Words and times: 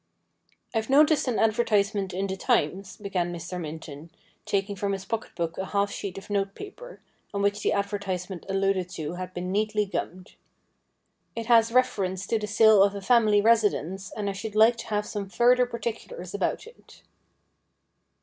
'I've 0.73 0.89
noticed 0.89 1.27
an 1.27 1.37
advertisement 1.37 2.11
in 2.11 2.25
the 2.25 2.35
Times,' 2.35 2.97
began 2.97 3.31
Mr. 3.31 3.61
Minton, 3.61 4.09
taking 4.45 4.75
from 4.75 4.93
his 4.93 5.05
pocket 5.05 5.35
book 5.35 5.59
a 5.59 5.65
half 5.65 5.91
sheet 5.91 6.17
of 6.17 6.31
note 6.31 6.55
paper, 6.55 7.01
on 7.35 7.43
which 7.43 7.61
the 7.61 7.71
advertisement 7.71 8.43
alluded 8.49 8.89
to 8.89 9.13
had 9.13 9.31
been 9.35 9.51
neatly 9.51 9.85
gummed.' 9.85 10.33
It 11.35 11.45
has 11.45 11.71
reference 11.71 12.25
to 12.25 12.39
the 12.39 12.47
sale 12.47 12.81
of 12.81 12.95
a 12.95 13.01
family 13.01 13.41
residence, 13.41 14.11
and 14.17 14.27
I 14.27 14.33
should 14.33 14.55
like 14.55 14.77
to 14.77 14.87
have 14.87 15.05
some 15.05 15.29
further 15.29 15.67
particulars 15.67 16.33
about 16.33 16.65
it.' 16.65 17.03